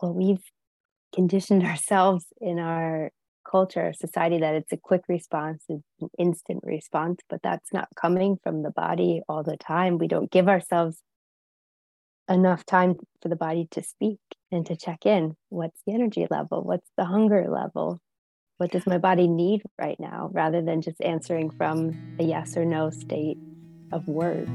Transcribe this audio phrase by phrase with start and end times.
[0.00, 0.44] well, we've
[1.14, 3.10] conditioned ourselves in our
[3.48, 8.38] culture, society, that it's a quick response, it's an instant response, but that's not coming
[8.42, 9.98] from the body all the time.
[9.98, 10.98] We don't give ourselves
[12.28, 14.20] enough time for the body to speak
[14.52, 15.34] and to check in.
[15.48, 16.62] What's the energy level?
[16.62, 18.00] What's the hunger level?
[18.58, 20.30] What does my body need right now?
[20.32, 23.38] Rather than just answering from a yes or no state
[23.92, 24.50] of words.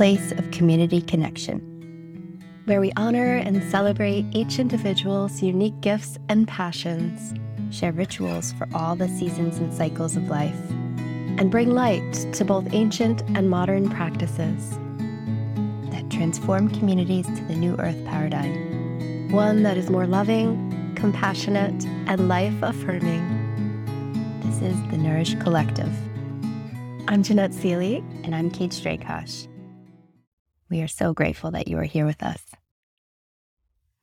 [0.00, 1.60] Place of community connection
[2.64, 7.34] where we honor and celebrate each individual's unique gifts and passions,
[7.70, 10.58] share rituals for all the seasons and cycles of life,
[11.36, 14.78] and bring light to both ancient and modern practices
[15.90, 19.30] that transform communities to the new earth paradigm.
[19.30, 23.22] One that is more loving, compassionate, and life affirming.
[24.46, 25.92] This is the Nourish Collective.
[27.06, 28.02] I'm Jeanette Seely.
[28.24, 29.49] And I'm Kate Strakosch.
[30.70, 32.42] We are so grateful that you are here with us.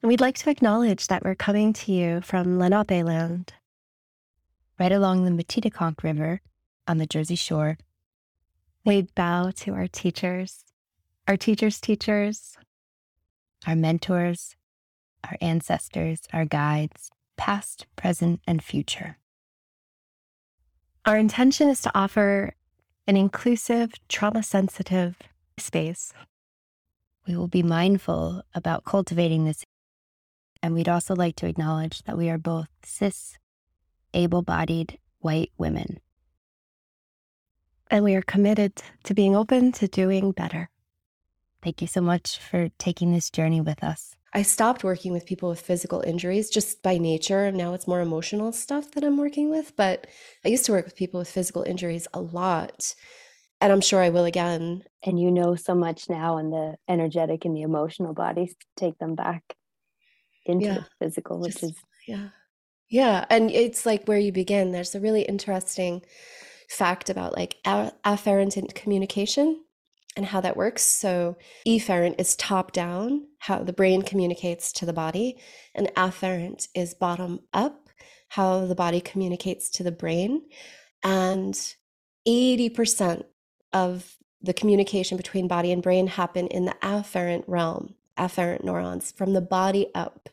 [0.04, 3.54] We'd like to acknowledge that we're coming to you from Lenape Land,
[4.78, 6.42] right along the Metedeconk River
[6.88, 7.78] on the Jersey Shore.
[8.86, 10.66] We bow to our teachers,
[11.28, 12.58] our teachers' teachers,
[13.66, 14.56] our mentors,
[15.24, 19.18] our ancestors, our guides, past, present, and future.
[21.06, 22.54] Our intention is to offer
[23.08, 25.16] an inclusive, trauma sensitive
[25.58, 26.14] space.
[27.28, 29.64] We will be mindful about cultivating this
[30.64, 33.38] and we'd also like to acknowledge that we are both cis,
[34.14, 36.00] able bodied white women.
[37.90, 40.70] And we are committed to being open to doing better.
[41.64, 44.16] Thank you so much for taking this journey with us.
[44.34, 47.52] I stopped working with people with physical injuries just by nature.
[47.52, 49.76] Now it's more emotional stuff that I'm working with.
[49.76, 50.06] But
[50.44, 52.94] I used to work with people with physical injuries a lot.
[53.60, 54.84] And I'm sure I will again.
[55.04, 59.16] And you know so much now in the energetic and the emotional bodies take them
[59.16, 59.44] back
[60.46, 60.74] into yeah.
[60.76, 61.76] the physical, which Just, is
[62.08, 62.30] yeah.
[62.90, 63.26] Yeah.
[63.30, 64.72] And it's like where you begin.
[64.72, 66.04] There's a really interesting
[66.70, 69.64] fact about like afferent communication
[70.16, 70.82] and how that works.
[70.82, 75.38] So, efferent is top down, how the brain communicates to the body,
[75.76, 77.90] and afferent is bottom up,
[78.30, 80.42] how the body communicates to the brain.
[81.04, 81.54] And
[82.28, 83.24] 80%
[83.74, 89.34] of the communication between body and brain happen in the afferent realm afferent neurons from
[89.34, 90.30] the body up.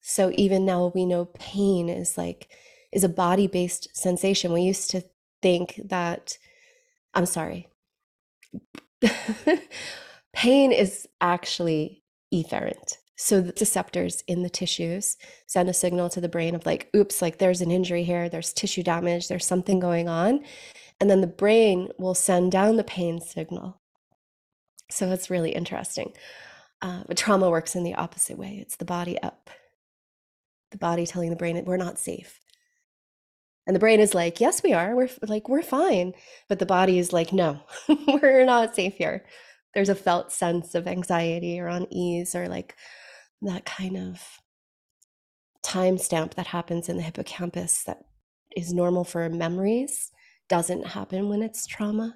[0.00, 2.48] So even now we know pain is like
[2.90, 4.52] is a body-based sensation.
[4.52, 5.04] We used to
[5.40, 6.36] think that
[7.14, 7.68] I'm sorry.
[10.32, 12.02] pain is actually
[12.32, 12.96] efferent.
[13.16, 17.22] So the receptors in the tissues send a signal to the brain of like, oops,
[17.22, 20.44] like there's an injury here, there's tissue damage, there's something going on.
[21.02, 23.80] And then the brain will send down the pain signal.
[24.88, 26.12] So it's really interesting.
[26.80, 28.58] Uh, but trauma works in the opposite way.
[28.62, 29.50] It's the body up,
[30.70, 32.38] the body telling the brain we're not safe.
[33.66, 34.94] And the brain is like, yes, we are.
[34.94, 36.12] We're like, we're fine.
[36.48, 37.58] But the body is like, no,
[38.06, 39.24] we're not safe here.
[39.74, 42.76] There's a felt sense of anxiety or unease or like
[43.40, 44.22] that kind of
[45.64, 48.04] timestamp that happens in the hippocampus that
[48.56, 50.11] is normal for memories
[50.52, 52.14] doesn't happen when it's trauma.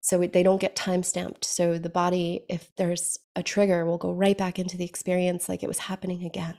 [0.00, 4.12] So they don't get time stamped so the body if there's a trigger will go
[4.12, 6.56] right back into the experience like it was happening again.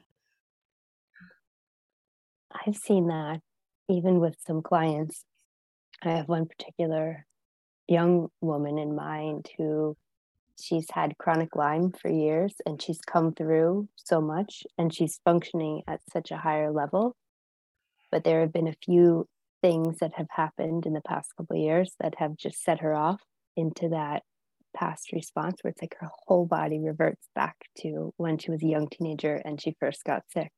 [2.51, 3.40] I've seen that
[3.88, 5.24] even with some clients.
[6.01, 7.25] I have one particular
[7.88, 9.95] young woman in mind who
[10.59, 15.84] she's had chronic lyme for years and she's come through so much and she's functioning
[15.88, 17.16] at such a higher level.
[18.12, 19.29] But there have been a few
[19.66, 23.20] things that have happened in the past couple years that have just set her off
[23.58, 24.22] into that
[24.78, 28.68] past response where it's like her whole body reverts back to when she was a
[28.68, 30.52] young teenager and she first got sick.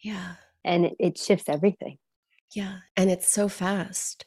[0.00, 0.36] Yeah.
[0.64, 1.98] And it, it shifts everything.
[2.54, 2.78] Yeah.
[2.96, 4.24] And it's so fast.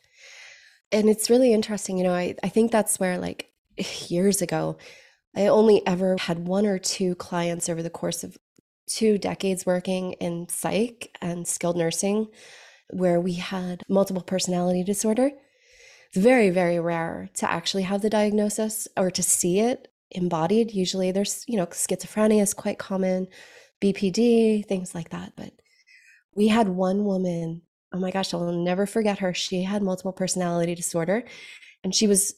[0.92, 1.98] And it's really interesting.
[1.98, 3.52] You know, I, I think that's where, like,
[4.10, 4.78] years ago,
[5.36, 8.38] I only ever had one or two clients over the course of
[8.86, 12.28] two decades working in psych and skilled nursing
[12.92, 15.32] where we had multiple personality disorder
[16.10, 20.72] it's very, very rare to actually have the diagnosis or to see it embodied.
[20.72, 23.28] Usually there's, you know, schizophrenia is quite common,
[23.80, 25.34] BPD, things like that.
[25.36, 25.54] But
[26.36, 27.62] we had one woman,
[27.94, 29.36] oh my gosh, I'll never forget her.
[29.36, 31.24] She had multiple personality disorder
[31.84, 32.34] and she was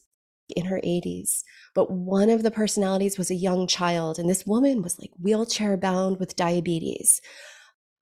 [0.54, 1.42] in her 80s.
[1.74, 4.18] But one of the personalities was a young child.
[4.18, 7.22] And this woman was like wheelchair bound with diabetes.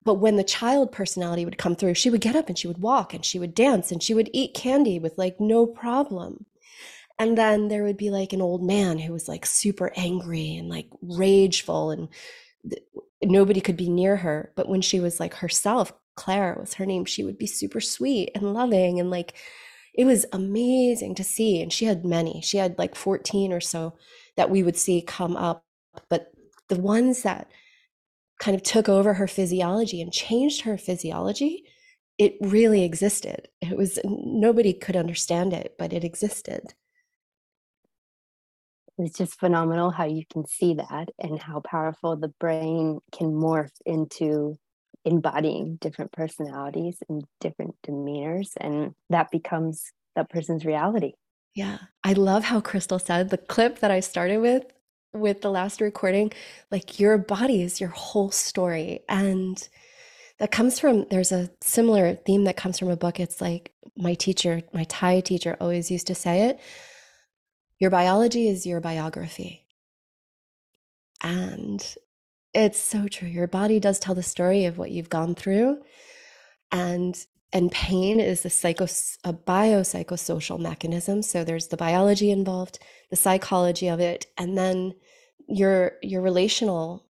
[0.04, 2.78] But when the child personality would come through, she would get up and she would
[2.78, 6.46] walk and she would dance and she would eat candy with like no problem.
[7.18, 10.70] And then there would be like an old man who was like super angry and
[10.70, 12.08] like rageful, and
[12.68, 12.82] th-
[13.22, 14.52] nobody could be near her.
[14.56, 18.30] But when she was like herself, Claire was her name, she would be super sweet
[18.34, 18.98] and loving.
[18.98, 19.34] And like
[19.94, 21.60] it was amazing to see.
[21.60, 23.98] And she had many, she had like 14 or so
[24.36, 25.62] that we would see come up.
[26.08, 26.32] But
[26.68, 27.50] the ones that
[28.40, 31.62] kind of took over her physiology and changed her physiology,
[32.18, 33.48] it really existed.
[33.60, 36.74] It was nobody could understand it, but it existed.
[38.98, 43.70] It's just phenomenal how you can see that and how powerful the brain can morph
[43.86, 44.56] into
[45.04, 48.50] embodying different personalities and different demeanors.
[48.60, 49.84] And that becomes
[50.16, 51.12] that person's reality.
[51.54, 51.78] Yeah.
[52.04, 54.64] I love how Crystal said the clip that I started with
[55.12, 56.32] with the last recording,
[56.70, 59.00] like your body is your whole story.
[59.08, 59.68] And
[60.38, 63.20] that comes from, there's a similar theme that comes from a book.
[63.20, 66.60] It's like my teacher, my Thai teacher always used to say it
[67.80, 69.66] your biology is your biography.
[71.22, 71.82] And
[72.52, 73.28] it's so true.
[73.28, 75.80] Your body does tell the story of what you've gone through.
[76.70, 77.16] And
[77.52, 78.84] and pain is a psycho
[79.24, 81.22] a biopsychosocial mechanism.
[81.22, 82.78] So there's the biology involved
[83.10, 84.94] the psychology of it and then
[85.48, 87.06] your your relational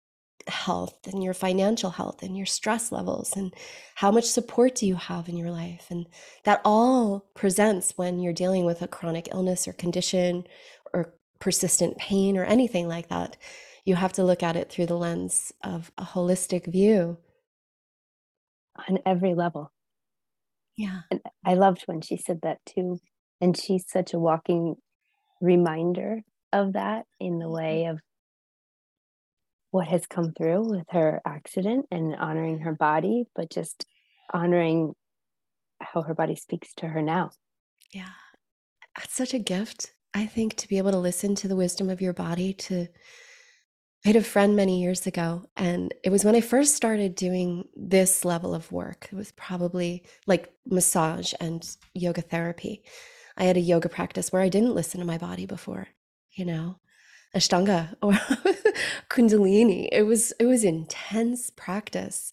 [0.48, 3.52] health and your financial health and your stress levels and
[3.96, 5.88] how much support do you have in your life?
[5.90, 6.06] And
[6.44, 10.46] that all presents when you're dealing with a chronic illness or condition
[10.94, 13.38] or persistent pain or anything like that
[13.86, 17.18] you have to look at it through the lens of a holistic view.
[18.90, 19.72] On every level
[20.78, 21.02] yeah.
[21.10, 23.00] And I loved when she said that too.
[23.42, 24.76] And she's such a walking
[25.42, 26.22] reminder
[26.54, 27.54] of that in the mm-hmm.
[27.54, 28.00] way of
[29.72, 33.86] what has come through with her accident and honoring her body, but just
[34.34, 34.94] honoring
[35.82, 37.32] how her body speaks to her now.
[37.92, 38.08] Yeah.
[38.98, 42.02] That's such a gift, I think, to be able to listen to the wisdom of
[42.02, 42.88] your body, to
[44.06, 47.68] I had a friend many years ago, and it was when I first started doing
[47.76, 49.10] this level of work.
[49.12, 52.84] It was probably like massage and yoga therapy.
[53.36, 55.88] I had a yoga practice where I didn't listen to my body before,
[56.34, 56.78] you know,
[57.36, 58.12] Ashtanga or
[59.10, 59.90] Kundalini.
[59.92, 62.32] It was it was intense practice.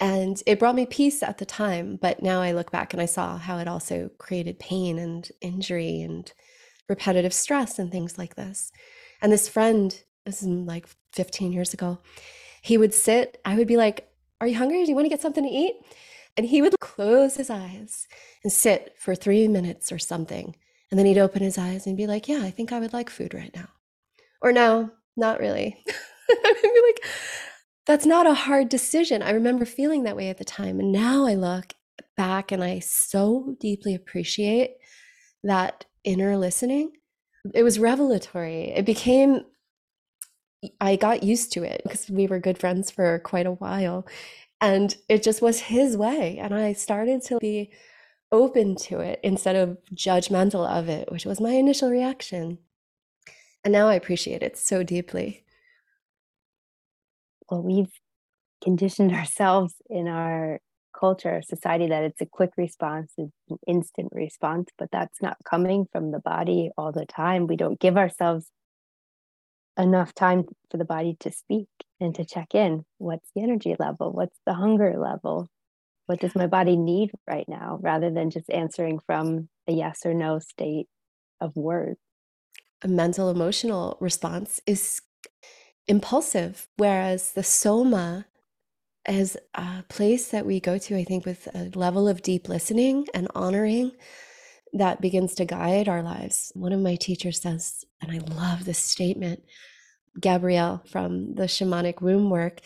[0.00, 3.06] And it brought me peace at the time, but now I look back and I
[3.06, 6.32] saw how it also created pain and injury and
[6.88, 8.72] repetitive stress and things like this.
[9.20, 11.98] And this friend this is like 15 years ago,
[12.62, 14.08] he would sit, I would be like,
[14.40, 14.82] Are you hungry?
[14.84, 15.74] Do you want to get something to eat?
[16.36, 18.06] And he would close his eyes
[18.42, 20.56] and sit for three minutes or something.
[20.90, 23.10] And then he'd open his eyes and be like, Yeah, I think I would like
[23.10, 23.68] food right now.
[24.40, 25.84] Or no, not really.
[26.30, 27.12] I'd be like,
[27.86, 29.22] That's not a hard decision.
[29.22, 30.80] I remember feeling that way at the time.
[30.80, 31.74] And now I look
[32.16, 34.76] back and I so deeply appreciate
[35.42, 36.92] that inner listening.
[37.52, 38.70] It was revelatory.
[38.70, 39.44] It became
[40.80, 44.06] I got used to it because we were good friends for quite a while.
[44.60, 46.38] And it just was his way.
[46.38, 47.70] And I started to be
[48.32, 52.58] open to it instead of judgmental of it, which was my initial reaction.
[53.62, 55.44] And now I appreciate it so deeply.
[57.50, 57.92] Well, we've
[58.62, 60.60] conditioned ourselves in our
[60.98, 65.86] culture, society, that it's a quick response, it's an instant response, but that's not coming
[65.92, 67.46] from the body all the time.
[67.46, 68.46] We don't give ourselves
[69.78, 71.68] enough time for the body to speak
[72.00, 72.84] and to check in.
[72.98, 74.12] What's the energy level?
[74.12, 75.48] What's the hunger level?
[76.06, 80.14] What does my body need right now rather than just answering from a yes or
[80.14, 80.86] no state
[81.40, 81.98] of words?
[82.82, 85.00] A mental emotional response is
[85.86, 88.26] impulsive whereas the soma
[89.06, 93.06] is a place that we go to i think with a level of deep listening
[93.12, 93.92] and honoring
[94.74, 96.50] that begins to guide our lives.
[96.54, 99.42] One of my teachers says, and I love this statement,
[100.20, 102.60] Gabrielle from the shamanic womb work,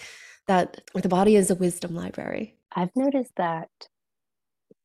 [0.47, 2.57] that the body is a wisdom library.
[2.75, 3.69] I've noticed that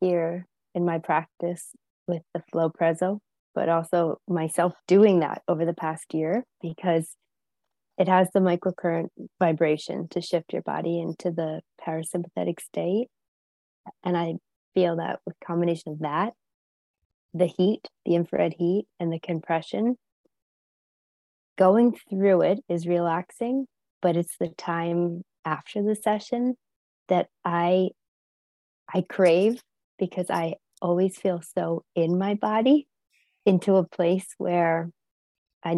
[0.01, 1.69] here in my practice
[2.07, 3.19] with the FlowPresso,
[3.55, 7.15] but also myself doing that over the past year because
[7.97, 13.07] it has the microcurrent vibration to shift your body into the parasympathetic state.
[14.03, 14.33] And I
[14.73, 16.33] feel that with combination of that
[17.33, 19.97] the heat, the infrared heat, and the compression.
[21.57, 23.67] Going through it is relaxing,
[24.01, 26.55] but it's the time after the session
[27.09, 27.89] that I
[28.93, 29.61] I crave
[29.97, 32.87] because I always feel so in my body
[33.45, 34.89] into a place where
[35.63, 35.77] I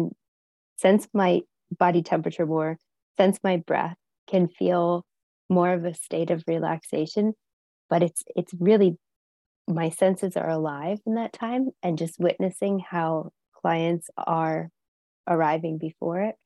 [0.76, 2.78] sense my body temperature more,
[3.16, 3.96] sense my breath,
[4.26, 5.04] can feel
[5.48, 7.34] more of a state of relaxation,
[7.88, 8.96] but it's it's really
[9.68, 14.70] my senses are alive in that time and just witnessing how clients are
[15.28, 16.36] arriving before it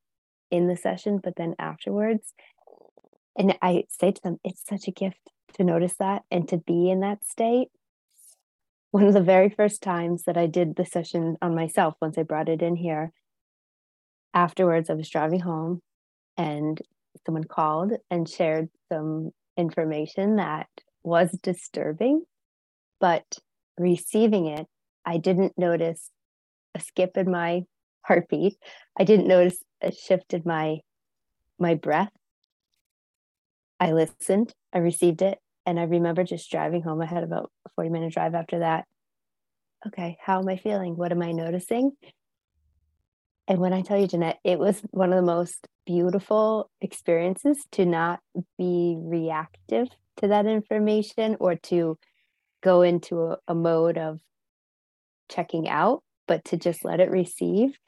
[0.51, 2.33] in the session, but then afterwards.
[3.37, 6.91] And I say to them, it's such a gift to notice that and to be
[6.91, 7.69] in that state.
[8.91, 12.23] One of the very first times that I did the session on myself, once I
[12.23, 13.13] brought it in here,
[14.35, 15.81] afterwards, I was driving home
[16.37, 16.81] and
[17.25, 20.69] someone called and shared some information that
[21.03, 22.23] was disturbing,
[23.01, 23.39] but
[23.79, 24.67] receiving it,
[25.05, 26.11] I didn't notice
[26.75, 27.63] a skip in my
[28.03, 28.57] heartbeat.
[28.99, 30.79] I didn't notice a shift in my
[31.59, 32.13] my breath.
[33.79, 37.01] I listened, I received it, and I remember just driving home.
[37.01, 38.85] I had about a 40 minute drive after that.
[39.87, 40.97] Okay, how am I feeling?
[40.97, 41.93] What am I noticing?
[43.49, 47.85] And when I tell you, Jeanette, it was one of the most beautiful experiences to
[47.85, 48.21] not
[48.59, 49.89] be reactive
[50.19, 51.99] to that information or to
[52.63, 54.21] go into a, a mode of
[55.31, 57.79] checking out, but to just let it receive.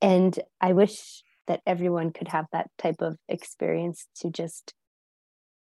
[0.00, 4.74] And I wish that everyone could have that type of experience to just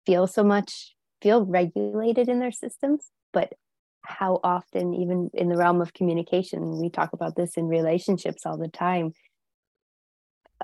[0.05, 3.53] feel so much, feel regulated in their systems, but
[4.03, 8.57] how often, even in the realm of communication, we talk about this in relationships all
[8.57, 9.11] the time.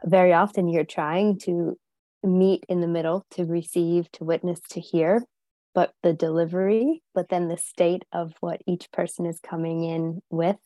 [0.06, 1.78] Very often, you're trying to
[2.24, 5.26] meet in the middle to receive, to witness, to hear,
[5.74, 10.58] but the delivery, but then the state of what each person is coming in with,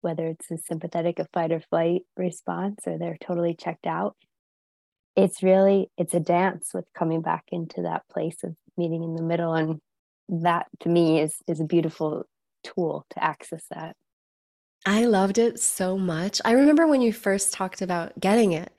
[0.00, 4.16] whether it's a sympathetic, a fight or flight response, or they're totally checked out.
[5.16, 9.22] It's really it's a dance with coming back into that place of meeting in the
[9.22, 9.80] middle, and
[10.28, 12.24] that to me is is a beautiful
[12.62, 13.96] tool to access that.
[14.86, 16.40] I loved it so much.
[16.44, 18.72] I remember when you first talked about getting it,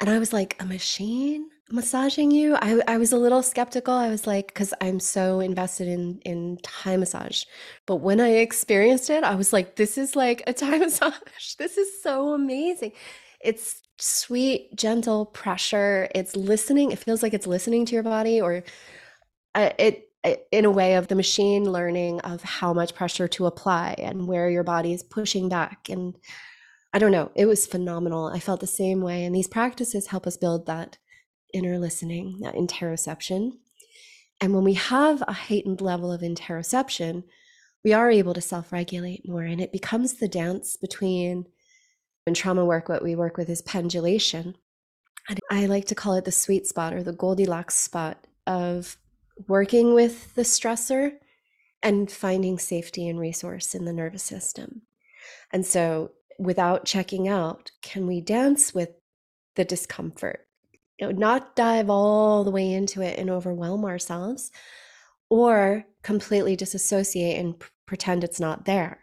[0.00, 2.56] and I was like, a machine massaging you?
[2.56, 3.94] I, I was a little skeptical.
[3.94, 7.44] I was like, because I'm so invested in in Thai massage.
[7.86, 11.54] But when I experienced it, I was like, this is like a Thai massage.
[11.58, 12.92] This is so amazing.
[13.40, 16.08] It's sweet, gentle pressure.
[16.14, 16.90] It's listening.
[16.92, 18.64] It feels like it's listening to your body, or
[19.54, 20.10] uh, it
[20.50, 24.48] in a way of the machine learning of how much pressure to apply and where
[24.48, 26.16] your body is pushing back and
[26.94, 28.26] I don't know, it was phenomenal.
[28.28, 29.24] I felt the same way.
[29.24, 30.96] And these practices help us build that
[31.54, 33.52] inner listening, that interoception.
[34.40, 37.24] And when we have a heightened level of interoception,
[37.84, 39.42] we are able to self regulate more.
[39.42, 41.46] And it becomes the dance between,
[42.26, 44.56] in trauma work, what we work with is pendulation.
[45.28, 48.98] And I like to call it the sweet spot or the Goldilocks spot of
[49.48, 51.12] working with the stressor
[51.82, 54.82] and finding safety and resource in the nervous system.
[55.52, 58.90] And so without checking out, can we dance with
[59.56, 60.46] the discomfort?
[60.98, 64.50] You know, not dive all the way into it and overwhelm ourselves,
[65.28, 67.54] or completely disassociate and
[67.86, 69.00] pretend it's not there.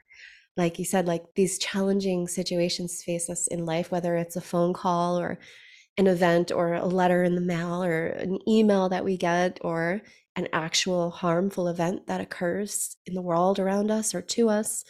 [0.57, 4.73] Like you said, like these challenging situations face us in life, whether it's a phone
[4.73, 5.39] call or
[5.97, 10.01] an event or a letter in the mail or an email that we get or
[10.35, 14.83] an actual harmful event that occurs in the world around us or to us.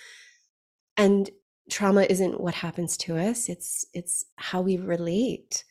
[0.98, 1.29] And
[1.70, 5.63] trauma isn't what happens to us it's it's how we relate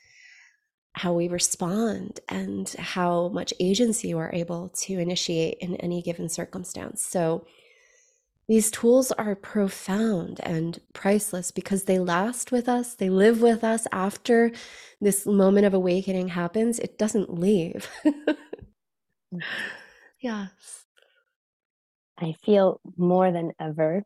[1.00, 7.02] how we respond and how much agency we're able to initiate in any given circumstance.
[7.02, 7.46] So
[8.48, 13.86] these tools are profound and priceless because they last with us they live with us.
[13.92, 14.52] After
[15.00, 17.88] this moment of awakening happens it doesn't leave.
[20.22, 20.84] Yes.
[22.18, 24.02] I feel more than ever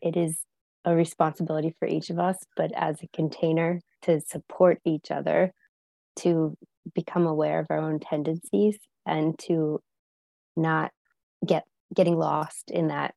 [0.00, 0.40] it is
[0.84, 5.52] a responsibility for each of us, but as a container to support each other,
[6.16, 6.56] to
[6.94, 9.80] become aware of our own tendencies and to
[10.56, 10.90] not
[11.46, 11.64] get
[11.94, 13.14] getting lost in that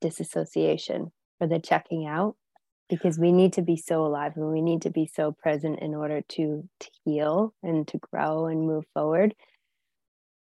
[0.00, 2.36] disassociation or the checking out
[2.88, 5.94] because we need to be so alive and we need to be so present in
[5.94, 9.34] order to, to heal and to grow and move forward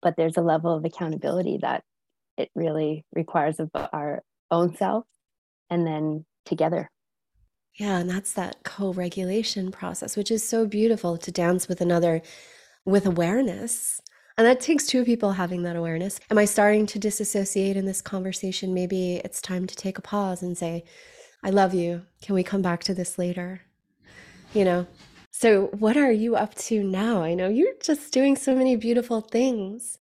[0.01, 1.83] but there's a level of accountability that
[2.37, 5.05] it really requires of our own self
[5.69, 6.89] and then together.
[7.77, 12.21] Yeah, and that's that co regulation process, which is so beautiful to dance with another
[12.85, 14.01] with awareness.
[14.37, 16.19] And that takes two people having that awareness.
[16.29, 18.73] Am I starting to disassociate in this conversation?
[18.73, 20.83] Maybe it's time to take a pause and say,
[21.43, 22.03] I love you.
[22.21, 23.61] Can we come back to this later?
[24.53, 24.87] You know?
[25.31, 27.21] So, what are you up to now?
[27.21, 29.99] I know you're just doing so many beautiful things.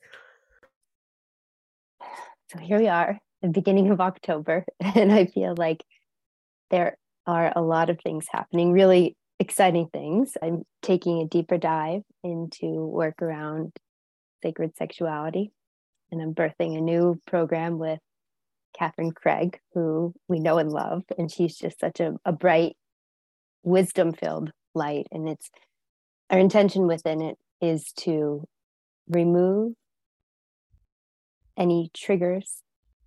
[2.47, 5.83] So, here we are, the beginning of October, and I feel like
[6.69, 10.37] there are a lot of things happening, really exciting things.
[10.41, 13.71] I'm taking a deeper dive into work around
[14.43, 15.51] sacred sexuality,
[16.11, 17.99] and I'm birthing a new program with
[18.77, 21.03] Catherine Craig, who we know and love.
[21.17, 22.75] And she's just such a, a bright,
[23.63, 25.07] wisdom filled light.
[25.11, 25.49] And it's
[26.29, 28.43] our intention within it is to
[29.07, 29.73] remove
[31.57, 32.61] any triggers,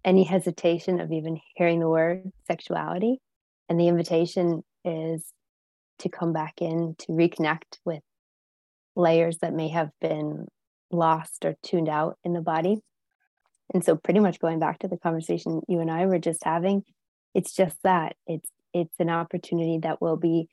[0.04, 3.20] any hesitation of even hearing the word sexuality.
[3.68, 5.32] And the invitation is
[6.00, 8.02] to come back in to reconnect with
[8.96, 10.46] layers that may have been
[10.90, 12.78] lost or tuned out in the body.
[13.74, 16.84] And so pretty much going back to the conversation you and I were just having,
[17.34, 18.16] it's just that.
[18.26, 20.48] It's it's an opportunity that we'll be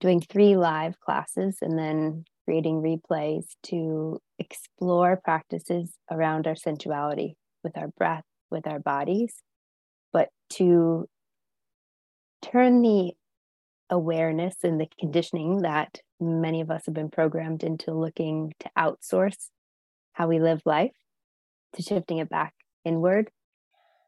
[0.00, 7.34] doing three live classes and then creating replays to explore practices around our sensuality
[7.64, 9.42] with our breath, with our bodies,
[10.12, 11.08] but to
[12.42, 13.12] turn the
[13.90, 19.48] awareness and the conditioning that many of us have been programmed into looking to outsource
[20.12, 20.94] how we live life
[21.74, 23.30] to shifting it back inward.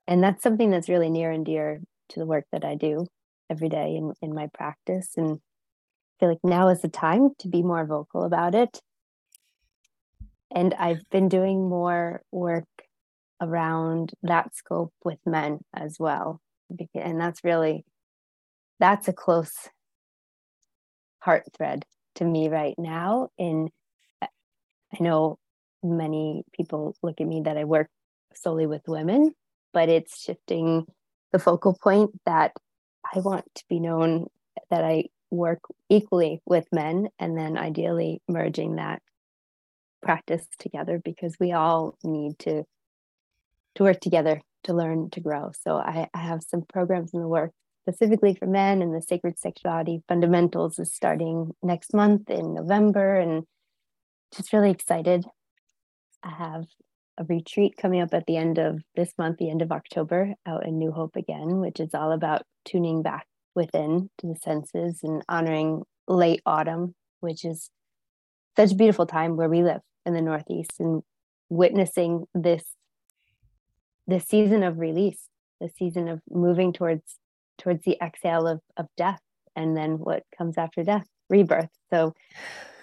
[0.06, 1.80] And that's something that's really near and dear
[2.10, 3.06] to the work that I do
[3.50, 5.10] every day in, in my practice.
[5.16, 8.80] And I feel like now is the time to be more vocal about it.
[10.50, 12.64] And I've been doing more work
[13.40, 16.40] around that scope with men as well.
[16.94, 17.84] And that's really
[18.80, 19.68] that's a close
[21.20, 21.84] heart thread
[22.16, 23.28] to me right now.
[23.38, 23.70] And
[24.22, 24.28] I
[25.00, 25.38] know
[25.82, 27.88] many people look at me that I work
[28.34, 29.34] solely with women,
[29.72, 30.86] but it's shifting
[31.32, 32.52] the focal point that
[33.14, 34.26] I want to be known
[34.70, 39.02] that I work equally with men and then ideally merging that
[40.02, 42.64] practice together because we all need to
[43.74, 45.52] to work together to learn to grow.
[45.62, 47.52] So I, I have some programs in the work
[47.88, 53.44] specifically for men and the sacred sexuality fundamentals is starting next month in November and
[54.34, 55.24] just really excited.
[56.22, 56.66] I have
[57.16, 60.66] a retreat coming up at the end of this month, the end of October, out
[60.66, 65.22] in New Hope again, which is all about tuning back within to the senses and
[65.26, 67.70] honoring late autumn, which is
[68.54, 71.02] such a beautiful time where we live in the Northeast and
[71.48, 72.64] witnessing this
[74.06, 77.17] this season of release, the season of moving towards
[77.58, 79.20] towards the exhale of, of death
[79.56, 81.70] and then what comes after death rebirth.
[81.90, 82.14] So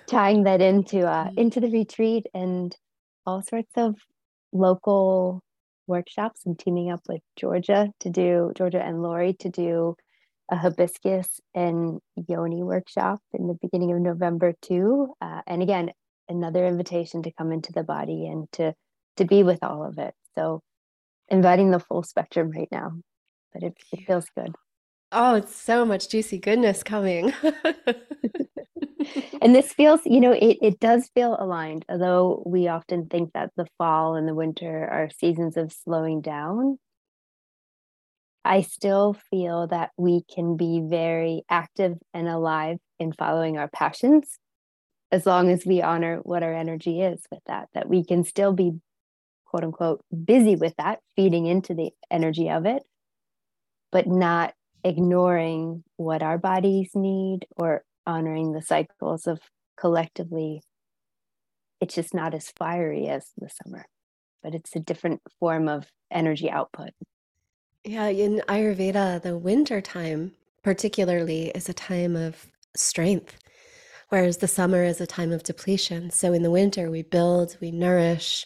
[0.07, 1.39] tying that into uh, mm-hmm.
[1.39, 2.75] into the retreat and
[3.25, 3.95] all sorts of
[4.51, 5.41] local
[5.87, 9.95] workshops and teaming up with georgia to do georgia and lori to do
[10.49, 15.13] a hibiscus and yoni workshop in the beginning of november too.
[15.21, 15.91] Uh, and again
[16.27, 18.73] another invitation to come into the body and to
[19.15, 20.13] to be with all of it.
[20.35, 20.61] So
[21.29, 22.91] inviting the full spectrum right now
[23.53, 24.53] but it, it feels good
[25.17, 27.31] Oh, it's so much juicy goodness coming.
[29.41, 33.51] and this feels, you know, it, it does feel aligned, although we often think that
[33.55, 36.79] the fall and the winter are seasons of slowing down.
[38.43, 44.37] I still feel that we can be very active and alive in following our passions
[45.13, 48.51] as long as we honor what our energy is with that, that we can still
[48.51, 48.73] be
[49.45, 52.83] quote unquote busy with that, feeding into the energy of it,
[53.93, 54.53] but not
[54.85, 59.39] ignoring what our bodies need or honoring the cycles of
[59.75, 60.61] collectively
[61.81, 63.85] it's just not as fiery as the summer
[64.43, 66.91] but it's a different form of energy output.
[67.83, 72.45] Yeah in ayurveda the winter time particularly is a time of
[72.75, 73.39] strength
[74.09, 76.11] whereas the summer is a time of depletion.
[76.11, 78.45] So in the winter we build we nourish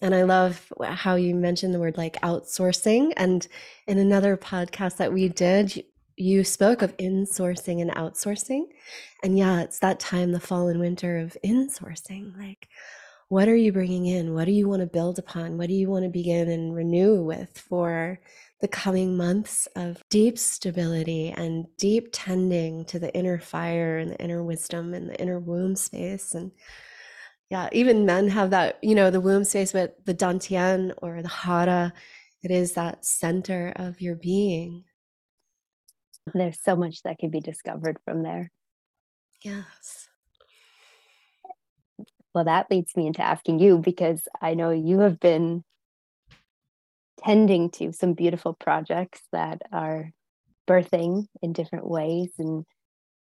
[0.00, 3.12] and I love how you mentioned the word like outsourcing.
[3.16, 3.46] And
[3.86, 5.84] in another podcast that we did,
[6.16, 8.64] you spoke of insourcing and outsourcing.
[9.22, 12.36] And yeah, it's that time, the fall and winter of insourcing.
[12.38, 12.68] Like,
[13.28, 14.34] what are you bringing in?
[14.34, 15.58] What do you want to build upon?
[15.58, 18.20] What do you want to begin and renew with for
[18.60, 24.22] the coming months of deep stability and deep tending to the inner fire and the
[24.22, 26.34] inner wisdom and the inner womb space?
[26.34, 26.52] And
[27.50, 31.28] yeah, even men have that, you know, the womb space, but the dantian or the
[31.28, 31.92] hara,
[32.42, 34.84] it is that center of your being.
[36.34, 38.50] There's so much that can be discovered from there.
[39.42, 40.08] Yes.
[42.34, 45.64] Well, that leads me into asking you because I know you have been
[47.24, 50.10] tending to some beautiful projects that are
[50.68, 52.66] birthing in different ways and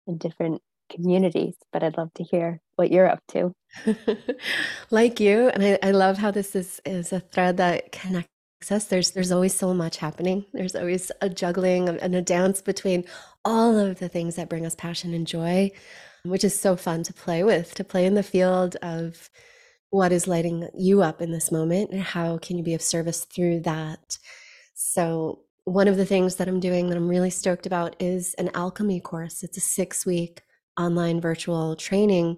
[0.07, 0.61] in different
[0.93, 3.53] communities, but I'd love to hear what you're up to.
[4.91, 8.29] like you, and I, I love how this is is a thread that connects
[8.71, 8.85] us.
[8.85, 10.45] There's there's always so much happening.
[10.53, 13.05] There's always a juggling and a dance between
[13.45, 15.71] all of the things that bring us passion and joy,
[16.23, 19.29] which is so fun to play with, to play in the field of
[19.89, 23.25] what is lighting you up in this moment and how can you be of service
[23.25, 24.17] through that
[24.75, 28.51] So, one of the things that I'm doing that I'm really stoked about is an
[28.55, 29.43] alchemy course.
[29.43, 30.41] It's a six week
[30.77, 32.37] online virtual training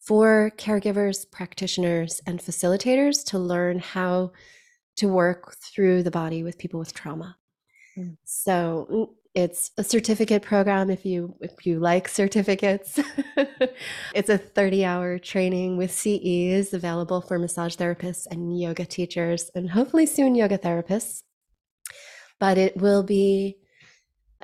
[0.00, 4.32] for caregivers, practitioners, and facilitators to learn how
[4.96, 7.36] to work through the body with people with trauma.
[7.98, 8.16] Mm.
[8.24, 13.00] So mm, it's a certificate program if you if you like certificates.
[14.14, 20.06] it's a 30-hour training with CEs available for massage therapists and yoga teachers and hopefully
[20.06, 21.22] soon yoga therapists.
[22.38, 23.56] But it will be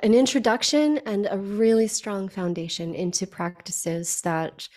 [0.03, 4.67] an introduction and a really strong foundation into practices that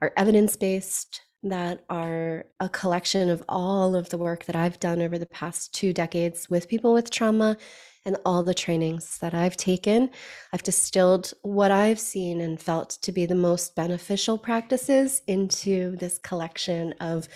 [0.00, 5.02] are evidence based, that are a collection of all of the work that I've done
[5.02, 7.56] over the past two decades with people with trauma
[8.04, 10.10] and all the trainings that I've taken.
[10.52, 16.18] I've distilled what I've seen and felt to be the most beneficial practices into this
[16.18, 17.28] collection of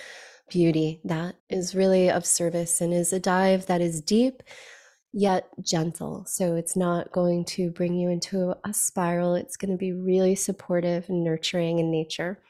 [0.49, 4.43] beauty that is really of service and is a dive that is deep
[5.13, 6.25] yet gentle.
[6.27, 9.35] So it's not going to bring you into a spiral.
[9.35, 12.43] It's going to be really supportive and nurturing in nature.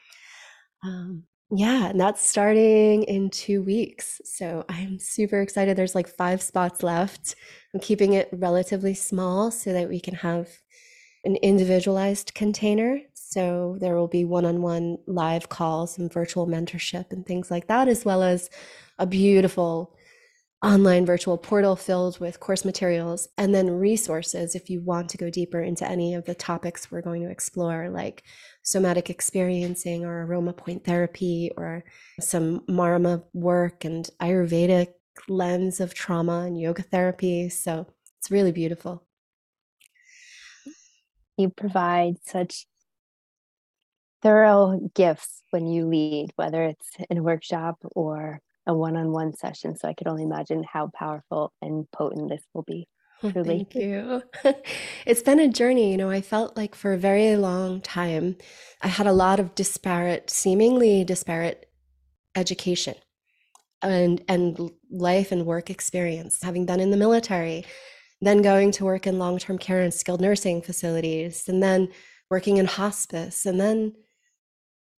[0.83, 4.21] Um, yeah, and that's starting in two weeks.
[4.25, 5.77] So I'm super excited.
[5.77, 7.35] There's like five spots left.
[7.73, 10.49] I'm keeping it relatively small so that we can have
[11.25, 12.99] an individualized container.
[13.13, 17.67] So there will be one on one live calls and virtual mentorship and things like
[17.67, 18.49] that, as well as
[18.97, 19.95] a beautiful
[20.63, 25.29] online virtual portal filled with course materials and then resources if you want to go
[25.29, 28.23] deeper into any of the topics we're going to explore, like
[28.63, 31.83] somatic experiencing or aroma point therapy or
[32.21, 34.93] some marma work and Ayurvedic
[35.27, 37.49] lens of trauma and yoga therapy.
[37.49, 37.85] So
[38.19, 39.03] it's really beautiful.
[41.37, 42.67] You provide such
[44.21, 49.87] thorough gifts when you lead, whether it's in a workshop or a one-on-one session so
[49.87, 52.87] i could only imagine how powerful and potent this will be.
[53.21, 53.47] Oh, Truly.
[53.49, 54.21] thank you.
[55.05, 58.37] It's been a journey you know i felt like for a very long time
[58.81, 61.69] i had a lot of disparate seemingly disparate
[62.35, 62.95] education
[63.81, 66.41] and and life and work experience.
[66.41, 67.65] Having been in the military
[68.21, 71.89] then going to work in long-term care and skilled nursing facilities and then
[72.29, 73.93] working in hospice and then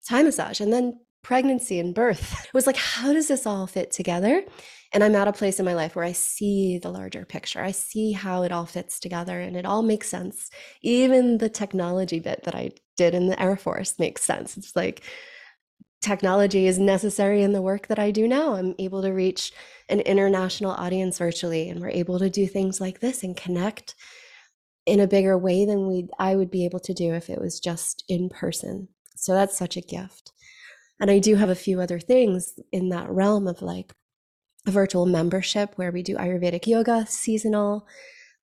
[0.07, 2.45] Thai massage and then pregnancy and birth.
[2.45, 4.43] It was like, how does this all fit together?
[4.93, 7.61] And I'm at a place in my life where I see the larger picture.
[7.61, 10.51] I see how it all fits together and it all makes sense.
[10.83, 14.55] Even the technology bit that I did in the Air Force makes sense.
[14.55, 15.01] It's like
[15.99, 18.53] technology is necessary in the work that I do now.
[18.53, 19.51] I'm able to reach
[19.89, 23.95] an international audience virtually and we're able to do things like this and connect
[24.85, 27.59] in a bigger way than we I would be able to do if it was
[27.59, 28.89] just in person.
[29.15, 30.31] So that's such a gift.
[30.99, 33.93] And I do have a few other things in that realm of like
[34.67, 37.87] a virtual membership where we do Ayurvedic yoga, seasonal,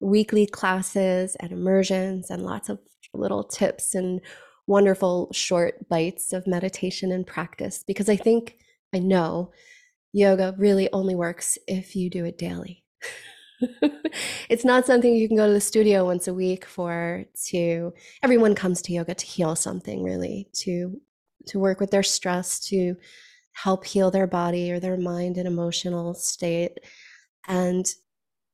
[0.00, 2.78] weekly classes and immersions, and lots of
[3.14, 4.20] little tips and
[4.66, 7.84] wonderful short bites of meditation and practice.
[7.86, 8.56] Because I think,
[8.94, 9.52] I know
[10.12, 12.84] yoga really only works if you do it daily.
[14.48, 18.54] it's not something you can go to the studio once a week for to everyone
[18.54, 21.00] comes to yoga to heal something really to
[21.46, 22.96] to work with their stress to
[23.52, 26.78] help heal their body or their mind and emotional state.
[27.46, 27.86] And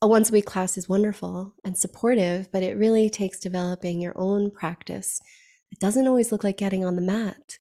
[0.00, 4.14] a once a week class is wonderful and supportive, but it really takes developing your
[4.16, 5.20] own practice.
[5.70, 7.58] It doesn't always look like getting on the mat.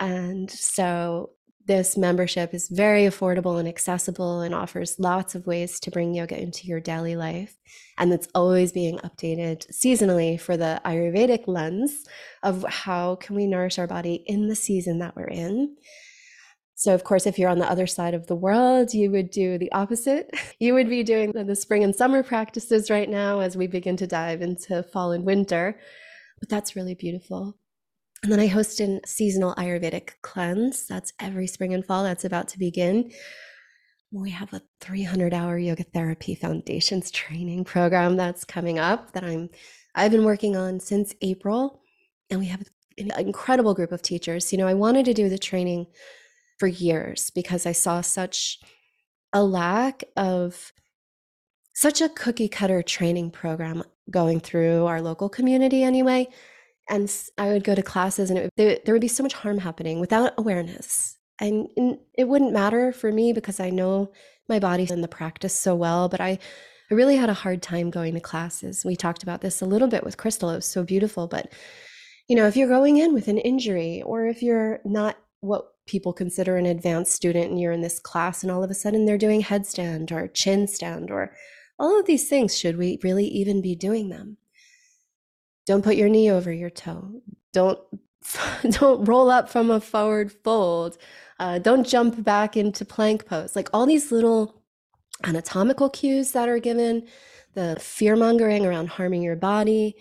[0.00, 1.30] And so
[1.68, 6.40] this membership is very affordable and accessible and offers lots of ways to bring yoga
[6.40, 7.58] into your daily life.
[7.98, 12.04] And it's always being updated seasonally for the Ayurvedic lens
[12.42, 15.76] of how can we nourish our body in the season that we're in.
[16.74, 19.58] So, of course, if you're on the other side of the world, you would do
[19.58, 20.30] the opposite.
[20.58, 24.06] You would be doing the spring and summer practices right now as we begin to
[24.08, 25.78] dive into fall and winter.
[26.40, 27.56] But that's really beautiful.
[28.22, 30.86] And then I host a seasonal Ayurvedic cleanse.
[30.86, 32.02] That's every spring and fall.
[32.02, 33.12] That's about to begin.
[34.10, 39.50] We have a 300 hour yoga therapy foundations training program that's coming up that I'm
[39.94, 41.82] I've been working on since April
[42.30, 42.62] and we have
[42.98, 44.52] an incredible group of teachers.
[44.52, 45.86] You know, I wanted to do the training
[46.58, 48.58] for years because I saw such
[49.32, 50.72] a lack of
[51.74, 56.26] such a cookie cutter training program going through our local community anyway
[56.88, 59.58] and I would go to classes and it, there, there would be so much harm
[59.58, 61.16] happening without awareness.
[61.40, 64.10] And, and it wouldn't matter for me because I know
[64.48, 66.38] my body and the practice so well, but I,
[66.90, 68.84] I really had a hard time going to classes.
[68.84, 70.50] We talked about this a little bit with Crystal.
[70.50, 71.28] It was so beautiful.
[71.28, 71.52] But,
[72.28, 76.12] you know, if you're going in with an injury or if you're not what people
[76.12, 79.18] consider an advanced student and you're in this class and all of a sudden they're
[79.18, 81.32] doing headstand or chin stand or
[81.78, 84.36] all of these things should we really even be doing them
[85.68, 87.20] don't put your knee over your toe.
[87.52, 87.78] Don't
[88.70, 90.98] don't roll up from a forward fold.
[91.38, 93.54] Uh, don't jump back into plank pose.
[93.54, 94.62] Like all these little
[95.24, 97.06] anatomical cues that are given
[97.54, 99.96] the fear mongering around harming your body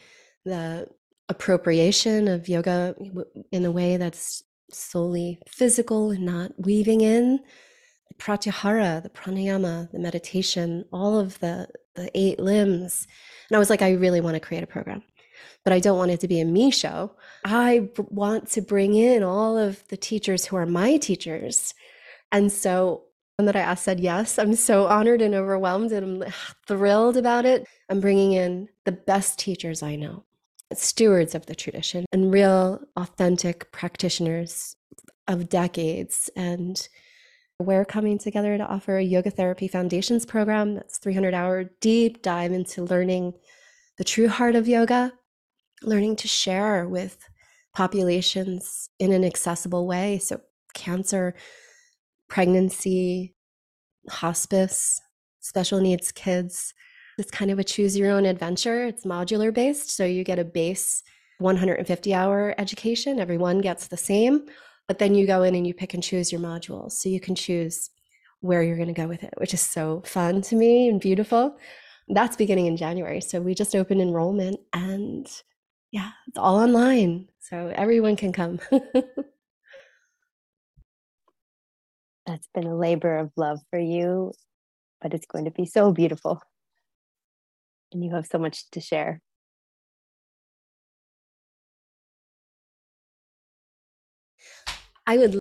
[0.46, 0.88] the
[1.30, 2.96] appropriation of yoga
[3.52, 7.40] in a way that's solely physical and not weaving in.
[8.08, 13.06] The pratyahara, the pranayama, the meditation, all of the, the eight limbs.
[13.50, 15.04] And I was like, I really want to create a program,
[15.68, 17.12] but I don't want it to be a me show.
[17.44, 21.74] I want to bring in all of the teachers who are my teachers.
[22.32, 23.04] And so
[23.36, 24.40] when that I asked said yes.
[24.40, 26.32] I'm so honored and overwhelmed and I'm
[26.66, 27.68] thrilled about it.
[27.90, 30.24] I'm bringing in the best teachers I know
[30.74, 34.78] stewards of the tradition and real authentic practitioners
[35.28, 36.88] of decades and
[37.60, 42.54] we're coming together to offer a yoga therapy foundations program that's 300 hour deep dive
[42.54, 43.34] into learning
[43.98, 45.12] the true heart of yoga
[45.82, 47.30] learning to share with
[47.74, 50.40] populations in an accessible way so
[50.74, 51.36] cancer
[52.28, 53.36] pregnancy
[54.10, 55.02] hospice
[55.40, 56.74] special needs kids
[57.18, 58.86] it's kind of a choose your own adventure.
[58.86, 59.96] It's modular based.
[59.96, 61.04] So you get a base
[61.40, 64.46] 150 hour education, everyone gets the same.
[64.88, 66.94] But then you go in and you pick and choose your modules.
[66.94, 67.90] So you can choose
[68.40, 71.58] where you're going to go with it, which is so fun to me and beautiful.
[72.08, 73.20] That's beginning in January.
[73.20, 75.28] So we just opened enrollment and
[75.92, 77.30] yeah, it's all online.
[77.40, 78.60] So everyone can come.
[82.26, 84.34] That's been a labor of love for you,
[85.02, 86.42] but it's going to be so beautiful
[87.92, 89.22] and you have so much to share.
[95.06, 95.40] I would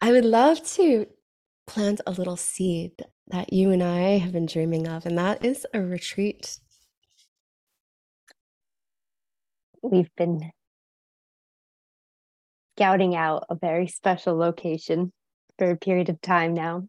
[0.00, 1.06] I would love to
[1.66, 5.66] plant a little seed that you and I have been dreaming of, and that is
[5.74, 6.58] a retreat.
[9.82, 10.50] We've been
[12.76, 15.12] scouting out a very special location
[15.58, 16.84] for a period of time now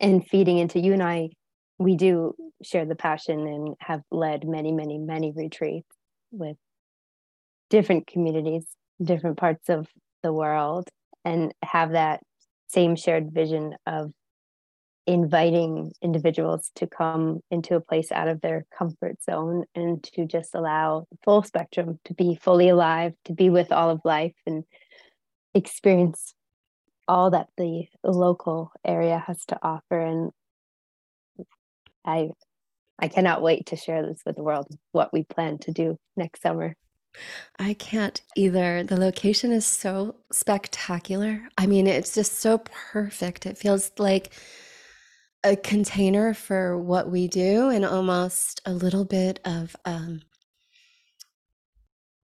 [0.00, 1.30] and feeding into you and I
[1.78, 5.88] we do share the passion and have led many many many retreats
[6.32, 6.56] with
[7.70, 8.64] different communities
[9.02, 9.86] different parts of
[10.22, 10.88] the world
[11.24, 12.20] and have that
[12.68, 14.10] same shared vision of
[15.06, 20.54] inviting individuals to come into a place out of their comfort zone and to just
[20.54, 24.64] allow the full spectrum to be fully alive to be with all of life and
[25.54, 26.34] experience
[27.08, 30.00] all that the local area has to offer.
[30.00, 30.32] And
[32.04, 32.30] i
[32.98, 36.42] i cannot wait to share this with the world what we plan to do next
[36.42, 36.74] summer.
[37.58, 38.82] I can't either.
[38.82, 41.48] The location is so spectacular.
[41.56, 43.46] I mean it's just so perfect.
[43.46, 44.32] It feels like
[45.44, 50.22] a container for what we do and almost a little bit of um,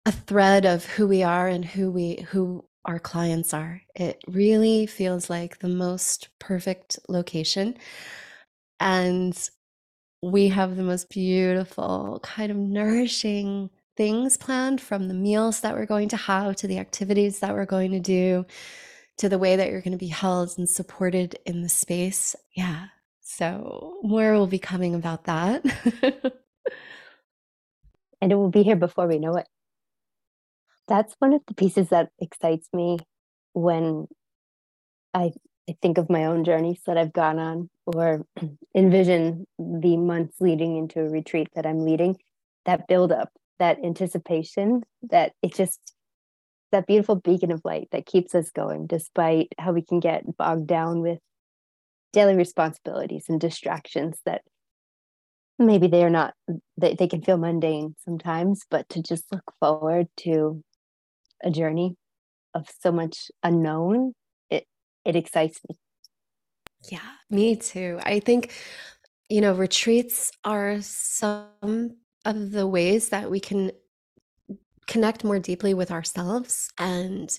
[0.05, 3.81] a thread of who we are and who we who our clients are.
[3.95, 7.77] It really feels like the most perfect location.
[8.81, 9.39] And
[10.23, 15.87] we have the most beautiful, kind of nourishing things planned from the meals that we're
[15.87, 18.47] going to have to the activities that we're going to do
[19.19, 22.35] to the way that you're going to be held and supported in the space.
[22.57, 22.87] Yeah.
[23.37, 25.65] So, more will be coming about that.
[28.21, 29.47] and it will be here before we know it
[30.89, 32.99] that's one of the pieces that excites me
[33.55, 34.07] when
[35.15, 35.33] I,
[35.69, 38.27] I think of my own journeys that I've gone on or
[38.77, 42.17] envision the months leading into a retreat that I'm leading,
[42.67, 45.81] that build up, that anticipation, that it just
[46.73, 50.67] that beautiful beacon of light that keeps us going despite how we can get bogged
[50.67, 51.19] down with
[52.13, 54.43] daily responsibilities and distractions that
[55.59, 56.35] maybe they are not
[56.77, 60.63] they, they can feel mundane sometimes but to just look forward to
[61.43, 61.97] a journey
[62.55, 64.15] of so much unknown,
[64.51, 64.67] it
[65.05, 65.77] it excites me.
[66.91, 67.99] Yeah, me too.
[68.03, 68.53] I think
[69.29, 73.73] you know, retreats are some of the ways that we can
[74.87, 77.39] connect more deeply with ourselves and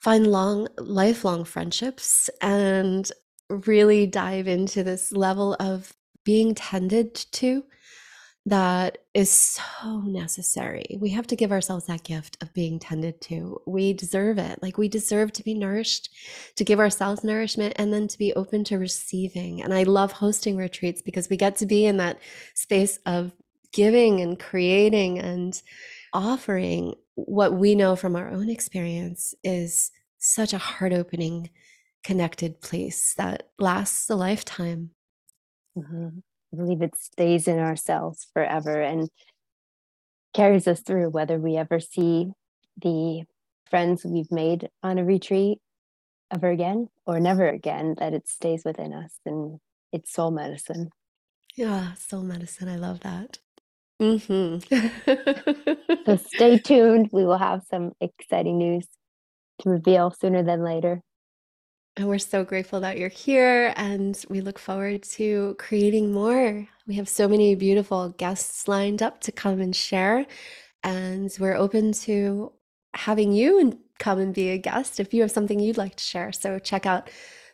[0.00, 3.10] find long lifelong friendships and
[3.48, 5.92] really dive into this level of
[6.24, 7.64] being tended to
[8.46, 10.96] that is so necessary.
[10.98, 13.60] We have to give ourselves that gift of being tended to.
[13.66, 14.62] We deserve it.
[14.62, 16.08] Like we deserve to be nourished,
[16.56, 19.62] to give ourselves nourishment, and then to be open to receiving.
[19.62, 22.18] And I love hosting retreats because we get to be in that
[22.54, 23.32] space of
[23.72, 25.60] giving and creating and
[26.12, 31.50] offering what we know from our own experience is such a heart opening,
[32.04, 34.90] connected place that lasts a lifetime.
[35.76, 36.08] Mm-hmm.
[36.52, 39.08] I believe it stays in ourselves forever and
[40.34, 42.30] carries us through, whether we ever see
[42.80, 43.24] the
[43.68, 45.58] friends we've made on a retreat
[46.32, 49.58] ever again or never again, that it stays within us and
[49.92, 50.90] it's soul medicine.
[51.56, 52.68] Yeah, soul medicine.
[52.68, 53.38] I love that.
[54.00, 56.04] Mm-hmm.
[56.06, 57.10] so stay tuned.
[57.12, 58.86] We will have some exciting news
[59.60, 61.02] to reveal sooner than later.
[61.98, 66.64] And we're so grateful that you're here and we look forward to creating more.
[66.86, 70.24] We have so many beautiful guests lined up to come and share.
[70.84, 72.52] And we're open to
[72.94, 76.04] having you and come and be a guest if you have something you'd like to
[76.04, 76.30] share.
[76.30, 77.10] So check out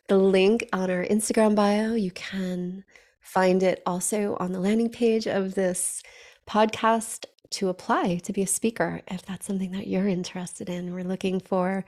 [0.09, 1.95] the link on our Instagram bio.
[1.95, 2.83] You can
[3.21, 6.03] find it also on the landing page of this
[6.47, 10.93] podcast to apply to be a speaker if that's something that you're interested in.
[10.93, 11.83] We're looking for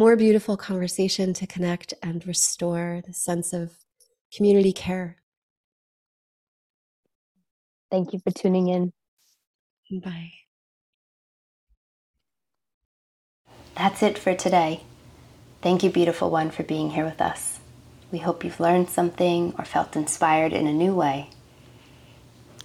[0.00, 3.70] more beautiful conversation to connect and restore the sense of
[4.34, 5.18] community care.
[7.90, 8.94] Thank you for tuning in.
[10.02, 10.32] Bye.
[13.76, 14.84] That's it for today.
[15.60, 17.60] Thank you, beautiful one, for being here with us.
[18.10, 21.28] We hope you've learned something or felt inspired in a new way.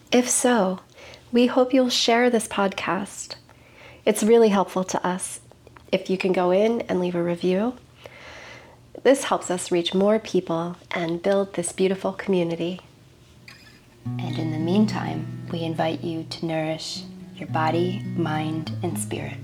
[0.10, 0.80] If so,
[1.34, 3.36] we hope you'll share this podcast.
[4.06, 5.42] It's really helpful to us
[5.96, 7.74] if you can go in and leave a review.
[9.04, 12.82] This helps us reach more people and build this beautiful community.
[14.06, 17.04] And in the meantime, we invite you to nourish
[17.36, 19.38] your body, mind, and spirit.